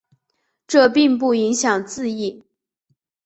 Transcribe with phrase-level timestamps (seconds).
[0.65, 2.43] 这并不影响字义。